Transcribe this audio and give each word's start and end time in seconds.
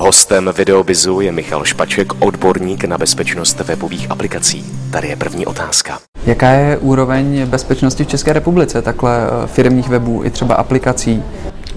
Hostem 0.00 0.50
Videobizu 0.56 1.20
je 1.20 1.32
Michal 1.32 1.64
Špaček, 1.64 2.12
odborník 2.22 2.84
na 2.84 2.98
bezpečnost 2.98 3.60
webových 3.60 4.10
aplikací. 4.10 4.64
Tady 4.92 5.08
je 5.08 5.16
první 5.16 5.46
otázka. 5.46 5.98
Jaká 6.26 6.50
je 6.50 6.78
úroveň 6.78 7.46
bezpečnosti 7.46 8.04
v 8.04 8.06
České 8.06 8.32
republice, 8.32 8.82
takhle 8.82 9.26
eh, 9.26 9.46
firmních 9.46 9.88
webů 9.88 10.24
i 10.24 10.30
třeba 10.30 10.54
aplikací? 10.54 11.22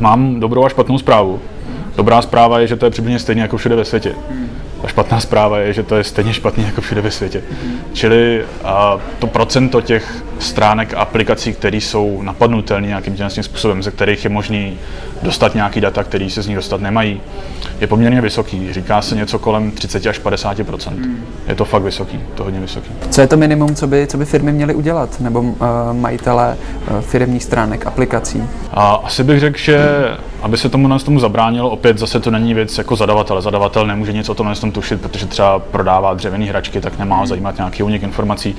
Mám 0.00 0.40
dobrou 0.40 0.64
a 0.64 0.68
špatnou 0.68 0.98
zprávu. 0.98 1.40
Dobrá 1.96 2.22
zpráva 2.22 2.60
je, 2.60 2.66
že 2.66 2.76
to 2.76 2.86
je 2.86 2.90
přibližně 2.90 3.18
stejně 3.18 3.42
jako 3.42 3.56
všude 3.56 3.76
ve 3.76 3.84
světě. 3.84 4.14
A 4.84 4.88
špatná 4.88 5.20
zpráva 5.20 5.58
je, 5.58 5.72
že 5.72 5.82
to 5.82 5.96
je 5.96 6.04
stejně 6.04 6.32
špatný 6.32 6.64
jako 6.64 6.80
všude 6.80 7.00
ve 7.00 7.10
světě. 7.10 7.42
Čili 7.92 8.44
a, 8.64 8.98
to 9.18 9.26
procento 9.26 9.80
těch 9.80 10.24
stránek 10.38 10.94
a 10.94 10.98
aplikací, 10.98 11.52
které 11.52 11.76
jsou 11.76 12.22
napadnutelné 12.22 12.86
nějakým 12.86 13.16
tím 13.16 13.42
způsobem, 13.42 13.82
ze 13.82 13.90
kterých 13.90 14.24
je 14.24 14.30
možný 14.30 14.78
dostat 15.22 15.54
nějaký 15.54 15.80
data, 15.80 16.04
které 16.04 16.30
se 16.30 16.42
z 16.42 16.46
nich 16.46 16.56
dostat 16.56 16.80
nemají, 16.80 17.20
je 17.80 17.86
poměrně 17.86 18.20
vysoký. 18.20 18.72
Říká 18.72 19.02
se 19.02 19.14
něco 19.14 19.38
kolem 19.38 19.70
30 19.70 20.06
až 20.06 20.20
50% 20.20 21.16
Je 21.48 21.54
to 21.54 21.64
fakt 21.64 21.82
vysoký, 21.82 22.20
to 22.34 22.44
hodně 22.44 22.60
vysoký. 22.60 22.90
Co 23.10 23.20
je 23.20 23.26
to 23.26 23.36
minimum, 23.36 23.74
co 23.74 23.86
by, 23.86 24.06
co 24.06 24.18
by 24.18 24.24
firmy 24.24 24.52
měly 24.52 24.74
udělat, 24.74 25.20
nebo 25.20 25.40
uh, 25.40 25.56
majitelé 25.92 26.56
uh, 26.90 27.00
firmních 27.00 27.44
stránek, 27.44 27.86
aplikací? 27.86 28.42
A 28.70 28.94
asi 28.94 29.24
bych 29.24 29.40
řekl, 29.40 29.58
že 29.58 29.78
aby 30.48 30.58
se 30.58 30.68
tomu 30.68 30.88
nás 30.88 31.02
tomu 31.02 31.20
zabránilo, 31.20 31.70
opět 31.70 31.98
zase 31.98 32.20
to 32.20 32.30
není 32.30 32.54
věc 32.54 32.78
jako 32.78 32.96
zadavatele. 32.96 33.42
Zadavatel 33.42 33.86
nemůže 33.86 34.12
nic 34.12 34.28
o 34.28 34.34
tom 34.34 34.54
tom 34.60 34.72
tušit, 34.72 35.00
protože 35.00 35.26
třeba 35.26 35.58
prodává 35.58 36.14
dřevěné 36.14 36.44
hračky, 36.44 36.80
tak 36.80 36.98
nemá 36.98 37.16
ho 37.16 37.26
zajímat 37.26 37.56
nějaký 37.56 37.82
unik 37.82 38.02
informací. 38.02 38.56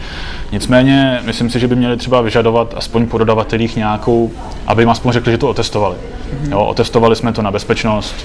Nicméně, 0.51 1.19
myslím 1.25 1.49
si, 1.49 1.59
že 1.59 1.67
by 1.67 1.75
měli 1.75 1.97
třeba 1.97 2.21
vyžadovat 2.21 2.73
aspoň 2.77 3.07
po 3.07 3.17
dodavatelích 3.17 3.75
nějakou, 3.75 4.31
aby 4.67 4.81
jim 4.81 4.89
aspoň 4.89 5.11
řekli, 5.11 5.31
že 5.31 5.37
to 5.37 5.49
otestovali. 5.49 5.95
Jo, 6.49 6.59
otestovali 6.59 7.15
jsme 7.15 7.33
to 7.33 7.41
na 7.41 7.51
bezpečnost, 7.51 8.15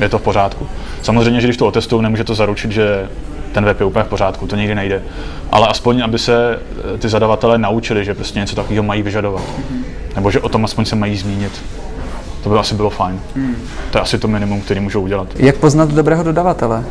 je 0.00 0.08
to 0.08 0.18
v 0.18 0.22
pořádku. 0.22 0.68
Samozřejmě, 1.02 1.40
že 1.40 1.46
když 1.46 1.56
to 1.56 1.66
otestují, 1.66 2.02
nemůže 2.02 2.24
to 2.24 2.34
zaručit, 2.34 2.72
že 2.72 3.08
ten 3.52 3.64
web 3.64 3.80
je 3.80 3.86
úplně 3.86 4.04
v 4.04 4.08
pořádku, 4.08 4.46
to 4.46 4.56
nikdy 4.56 4.74
nejde. 4.74 5.02
Ale 5.52 5.66
aspoň, 5.68 6.02
aby 6.04 6.18
se 6.18 6.58
eh, 6.94 6.98
ty 6.98 7.08
zadavatelé 7.08 7.58
naučili, 7.58 8.04
že 8.04 8.14
prostě 8.14 8.38
něco 8.38 8.56
takového 8.56 8.82
mají 8.82 9.02
vyžadovat. 9.02 9.42
Nebo 10.14 10.30
že 10.30 10.40
o 10.40 10.48
tom 10.48 10.64
aspoň 10.64 10.84
se 10.84 10.96
mají 10.96 11.16
zmínit. 11.16 11.62
To 12.42 12.48
by 12.48 12.58
asi 12.58 12.74
bylo 12.74 12.90
fajn. 12.90 13.20
Hmm. 13.36 13.56
To 13.90 13.98
je 13.98 14.02
asi 14.02 14.18
to 14.18 14.28
minimum, 14.28 14.60
který 14.60 14.80
můžou 14.80 15.02
udělat. 15.02 15.28
Jak 15.36 15.56
poznat 15.56 15.88
dobrého 15.88 16.22
dodavatele? 16.22 16.84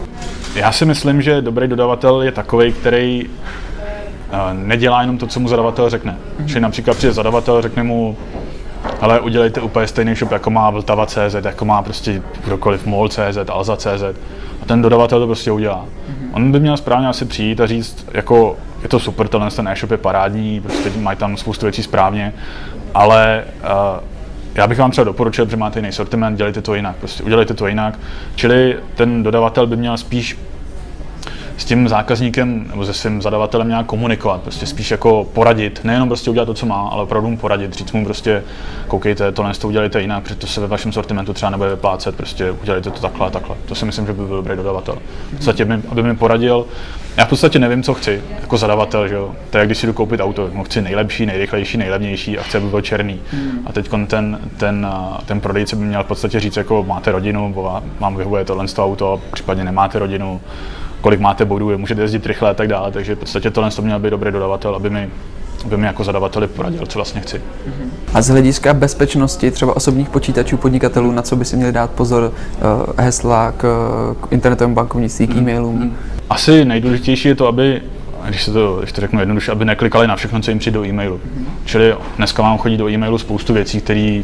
Já 0.56 0.72
si 0.72 0.86
myslím, 0.86 1.22
že 1.22 1.42
dobrý 1.42 1.68
dodavatel 1.68 2.22
je 2.22 2.32
takový, 2.32 2.74
který 2.74 3.26
uh, 3.26 3.34
nedělá 4.54 5.02
jenom 5.02 5.18
to, 5.18 5.28
co 5.28 5.40
mu 5.40 5.48
zadavatel 5.48 5.90
řekne. 5.90 6.18
Hmm. 6.40 6.48
Čili 6.48 6.60
například 6.62 6.98
přijde 6.98 7.14
zadavatel, 7.14 7.62
řekne 7.62 7.84
mu, 7.84 8.18
ale 9.02 9.20
udělejte 9.20 9.62
úplně 9.62 9.88
stejný 9.88 10.16
shop, 10.16 10.32
jako 10.32 10.50
má 10.50 10.70
Vltava.cz, 10.70 11.36
jako 11.46 11.66
má 11.66 11.82
prostě 11.82 12.22
kdokoliv 12.46 12.86
MOL.cz, 12.86 13.50
Alza.cz 13.50 14.04
a 14.62 14.66
ten 14.66 14.82
dodavatel 14.82 15.20
to 15.20 15.26
prostě 15.26 15.52
udělá. 15.52 15.86
Mm-hmm. 15.86 16.30
On 16.34 16.52
by 16.52 16.60
měl 16.60 16.78
správně 16.78 17.08
asi 17.08 17.26
přijít 17.26 17.62
a 17.62 17.68
říct, 17.68 18.06
jako 18.14 18.56
je 18.84 18.90
to 18.90 19.00
super, 19.00 19.28
tenhle 19.28 19.52
ten 19.52 19.68
e-shop 19.68 19.92
je 19.92 19.98
parádní, 19.98 20.62
prostě 20.62 20.92
mají 21.00 21.18
tam 21.18 21.38
spoustu 21.38 21.66
věcí 21.66 21.84
správně, 21.84 22.34
ale 22.94 23.44
uh, 23.64 23.70
já 24.58 24.68
bych 24.68 24.78
vám 24.78 24.92
třeba 24.92 25.06
doporučil, 25.06 25.50
že 25.50 25.58
máte 25.58 25.80
jiný 25.80 25.92
sortiment, 25.92 26.38
dělejte 26.38 26.62
to 26.62 26.76
jinak, 26.76 26.96
prostě 26.96 27.24
udělejte 27.24 27.54
to 27.54 27.68
jinak. 27.68 28.00
Čili 28.36 28.78
ten 28.96 29.24
dodavatel 29.24 29.68
by 29.68 29.76
měl 29.76 29.98
spíš 29.98 30.38
s 31.58 31.66
tím 31.66 31.88
zákazníkem 31.88 32.66
nebo 32.70 32.86
se 32.86 32.94
svým 32.94 33.22
zadavatelem 33.22 33.68
nějak 33.68 33.86
komunikovat, 33.86 34.42
prostě 34.42 34.66
spíš 34.66 34.92
jako 34.92 35.28
poradit, 35.34 35.80
nejenom 35.84 36.08
prostě 36.08 36.30
udělat 36.30 36.46
to, 36.46 36.54
co 36.54 36.66
má, 36.66 36.88
ale 36.88 37.04
opravdu 37.04 37.30
mu 37.30 37.38
poradit, 37.38 37.74
říct 37.74 37.92
mu 37.92 38.06
prostě, 38.06 38.44
koukejte, 38.88 39.32
tohle 39.32 39.54
to 39.54 39.68
udělejte 39.68 40.02
jinak, 40.02 40.24
protože 40.24 40.36
to 40.36 40.48
se 40.48 40.62
ve 40.62 40.68
vašem 40.68 40.92
sortimentu 40.92 41.34
třeba 41.34 41.50
nebude 41.50 41.70
vyplácet, 41.70 42.16
prostě 42.16 42.52
udělejte 42.52 42.90
to 42.92 43.02
takhle 43.02 43.28
a 43.28 43.30
takhle. 43.30 43.56
To 43.66 43.76
si 43.76 43.86
myslím, 43.86 44.06
že 44.06 44.14
by 44.14 44.26
byl 44.26 44.36
dobrý 44.36 44.56
dodavatel. 44.56 44.98
V 45.32 45.36
podstatě, 45.36 45.68
aby 45.90 46.04
mi 46.04 46.16
poradil, 46.16 46.66
já 47.18 47.26
v 47.26 47.30
podstatě 47.30 47.60
nevím, 47.60 47.84
co 47.84 47.94
chci, 47.94 48.22
jako 48.42 48.58
zadavatel, 48.58 49.08
že 49.08 49.16
jo. 49.16 49.36
To 49.50 49.58
je, 49.58 49.66
když 49.66 49.78
si 49.78 49.88
jdu 49.88 49.94
koupit 49.94 50.20
auto, 50.20 50.50
no, 50.54 50.64
chci 50.64 50.82
nejlepší, 50.82 51.26
nejrychlejší, 51.26 51.78
nejlevnější 51.78 52.38
a 52.38 52.44
chci, 52.44 52.58
aby 52.58 52.68
byl 52.68 52.82
černý. 52.82 53.22
A 53.66 53.74
teď 53.74 53.90
ten, 54.08 54.40
ten, 54.58 54.88
ten 55.26 55.42
prodejce 55.42 55.76
by 55.76 55.86
měl 55.86 56.04
v 56.04 56.08
podstatě 56.08 56.40
říct, 56.40 56.58
jako 56.58 56.84
máte 56.84 57.12
rodinu, 57.12 57.56
mám 58.00 58.16
vyhovuje 58.16 58.46
tohle 58.46 58.66
auto, 58.78 59.22
případně 59.34 59.64
nemáte 59.64 60.00
rodinu, 60.00 60.42
kolik 61.02 61.20
máte 61.20 61.46
bodů, 61.46 61.78
můžete 61.78 62.02
jezdit 62.02 62.26
rychle 62.26 62.50
a 62.50 62.54
tak 62.54 62.68
dále. 62.68 62.92
Takže 62.92 63.16
v 63.16 63.20
podstatě 63.20 63.52
tohle 63.52 63.72
to 63.72 63.82
měl 63.82 64.00
být 64.00 64.10
dobrý 64.10 64.32
dodavatel, 64.32 64.76
aby 64.76 64.90
mi, 64.90 65.10
aby 65.66 65.78
mi 65.78 65.86
jako 65.86 66.04
zadavateli 66.04 66.48
poradil, 66.48 66.86
co 66.86 67.00
vlastně 67.00 67.22
chci. 67.22 67.42
A 68.14 68.22
z 68.22 68.30
hlediska 68.30 68.74
bezpečnosti 68.74 69.52
třeba 69.52 69.76
osobních 69.76 70.10
počítačů 70.10 70.58
podnikatelů, 70.58 71.12
na 71.12 71.22
co 71.22 71.36
by 71.36 71.46
si 71.46 71.56
měli 71.56 71.72
dát 71.72 71.92
pozor 71.92 72.32
eh, 72.34 73.04
hesla 73.04 73.52
k, 73.52 73.62
k 74.22 74.32
internetovému 74.32 74.76
bankovnictví, 74.76 75.28
k 75.28 75.30
mhm. 75.30 75.40
e-mailům? 75.40 75.96
Asi 76.30 76.66
nejdůležitější 76.66 77.28
je 77.28 77.36
to, 77.36 77.48
aby 77.48 77.82
když, 78.28 78.44
se 78.44 78.52
to, 78.52 78.78
když 78.80 78.92
to 78.92 79.02
řeknu 79.02 79.20
jednoduše, 79.20 79.52
aby 79.52 79.66
neklikali 79.66 80.08
na 80.08 80.16
všechno, 80.16 80.42
co 80.42 80.52
jim 80.52 80.60
přijde 80.60 80.78
do 80.78 80.86
e-mailu. 80.86 81.20
Čili 81.66 81.96
dneska 82.18 82.44
vám 82.44 82.58
chodí 82.58 82.78
do 82.78 82.90
e-mailu 82.90 83.18
spoustu 83.18 83.54
věcí, 83.54 83.82
které 83.82 84.22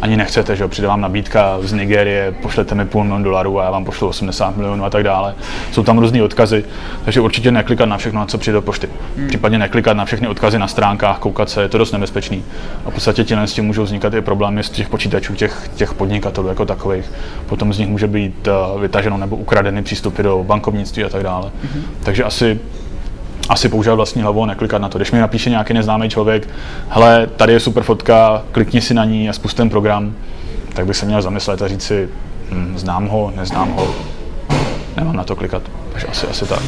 ani 0.00 0.16
nechcete, 0.16 0.56
že 0.56 0.62
jo, 0.62 0.68
přijde 0.68 0.88
vám 0.88 1.00
nabídka 1.00 1.58
z 1.60 1.72
Nigérie, 1.72 2.34
pošlete 2.42 2.74
mi 2.74 2.86
půl 2.86 3.04
milionu 3.04 3.24
dolarů 3.24 3.60
a 3.60 3.64
já 3.64 3.70
vám 3.70 3.84
pošlu 3.84 4.08
80 4.08 4.56
milionů 4.56 4.84
a 4.84 4.90
tak 4.90 5.02
dále. 5.02 5.34
Jsou 5.72 5.82
tam 5.82 5.98
různé 5.98 6.22
odkazy, 6.22 6.64
takže 7.04 7.20
určitě 7.20 7.50
neklikat 7.50 7.88
na 7.88 7.96
všechno, 7.96 8.20
na 8.20 8.26
co 8.26 8.38
přijde 8.38 8.54
do 8.54 8.62
pošty. 8.62 8.88
Hmm. 9.16 9.28
Případně 9.28 9.58
neklikat 9.58 9.96
na 9.96 10.04
všechny 10.04 10.28
odkazy 10.28 10.58
na 10.58 10.68
stránkách, 10.68 11.18
koukat 11.18 11.50
se, 11.50 11.62
je 11.62 11.68
to 11.68 11.78
dost 11.78 11.92
nebezpečný. 11.92 12.44
A 12.84 12.90
v 12.90 12.94
podstatě 12.94 13.24
těle 13.24 13.46
s 13.46 13.52
tím 13.52 13.64
můžou 13.64 13.82
vznikat 13.82 14.14
i 14.14 14.20
problémy 14.20 14.62
z 14.62 14.70
těch 14.70 14.88
počítačů 14.88 15.34
těch, 15.34 15.70
těch 15.76 15.94
podnikatelů 15.94 16.48
jako 16.48 16.64
takových. 16.64 17.12
Potom 17.46 17.72
z 17.72 17.78
nich 17.78 17.88
může 17.88 18.06
být 18.06 18.48
uh, 18.48 18.80
vytaženo 18.80 19.18
nebo 19.18 19.36
ukradeny 19.36 19.82
přístupy 19.82 20.22
do 20.22 20.44
bankovnictví 20.44 21.04
a 21.04 21.08
tak 21.08 21.22
dále. 21.22 21.50
Hmm. 21.74 21.82
Takže 22.04 22.24
asi 22.24 22.60
asi 23.48 23.68
používat 23.68 23.94
vlastní 23.94 24.22
hlavu 24.22 24.42
a 24.42 24.46
neklikat 24.46 24.82
na 24.82 24.88
to. 24.88 24.98
Když 24.98 25.12
mi 25.12 25.18
napíše 25.18 25.50
nějaký 25.50 25.74
neznámý 25.74 26.10
člověk, 26.10 26.48
hele, 26.88 27.26
tady 27.36 27.52
je 27.52 27.60
super 27.60 27.82
fotka, 27.82 28.42
klikni 28.52 28.80
si 28.80 28.94
na 28.94 29.04
ní 29.04 29.28
a 29.28 29.32
spust 29.32 29.56
ten 29.56 29.70
program, 29.70 30.14
tak 30.74 30.86
bych 30.86 30.96
se 30.96 31.06
měl 31.06 31.22
zamyslet 31.22 31.62
a 31.62 31.68
říct 31.68 31.82
si, 31.82 32.08
hm, 32.50 32.74
znám 32.76 33.08
ho, 33.08 33.32
neznám 33.36 33.70
ho, 33.70 33.88
nemám 34.96 35.16
na 35.16 35.24
to 35.24 35.36
klikat. 35.36 35.62
Takže 35.92 36.06
asi, 36.06 36.26
asi 36.26 36.44
tak. 36.44 36.62